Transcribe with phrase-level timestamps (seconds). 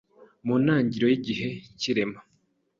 [0.45, 1.47] mu ntangiriro y’igihe
[1.79, 2.19] cy’irema,